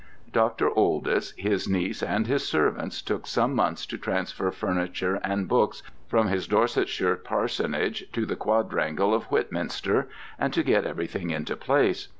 Dr. 0.33 0.67
Oldys, 0.67 1.35
his 1.37 1.67
niece, 1.69 2.01
and 2.01 2.25
his 2.25 2.43
servants 2.43 3.03
took 3.03 3.27
some 3.27 3.53
months 3.53 3.85
to 3.85 3.99
transfer 3.99 4.49
furniture 4.49 5.17
and 5.23 5.47
books 5.47 5.83
from 6.07 6.27
his 6.27 6.47
Dorsetshire 6.47 7.17
parsonage 7.17 8.05
to 8.11 8.25
the 8.25 8.35
quadrangle 8.35 9.13
of 9.13 9.25
Whitminster, 9.25 10.07
and 10.39 10.51
to 10.55 10.63
get 10.63 10.87
everything 10.87 11.29
into 11.29 11.55
place. 11.55 12.07